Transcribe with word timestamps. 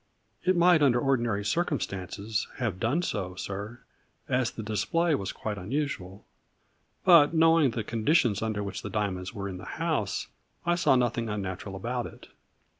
"It 0.47 0.55
might 0.57 0.81
under 0.81 0.99
ordinary 0.99 1.45
circumstances 1.45 2.47
have 2.57 2.79
done 2.79 3.03
so, 3.03 3.35
sir, 3.35 3.81
as 4.27 4.49
the 4.49 4.63
display 4.63 5.13
was 5.13 5.31
quite 5.31 5.59
unusual, 5.59 6.25
but, 7.05 7.35
knowing 7.35 7.69
the 7.69 7.83
conditions 7.83 8.41
under 8.41 8.63
which 8.63 8.81
the 8.81 8.89
diamonds 8.89 9.31
were 9.35 9.47
in 9.47 9.57
the 9.59 9.63
house, 9.77 10.27
I 10.65 10.73
saw 10.73 10.95
nothing 10.95 11.29
unnatural 11.29 11.75
about 11.75 12.07
it." 12.07 12.29